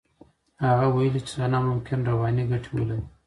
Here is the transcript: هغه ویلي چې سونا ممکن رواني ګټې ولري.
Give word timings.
هغه 0.65 0.85
ویلي 0.95 1.19
چې 1.25 1.31
سونا 1.35 1.59
ممکن 1.69 1.99
رواني 2.09 2.43
ګټې 2.51 2.71
ولري. 2.73 3.05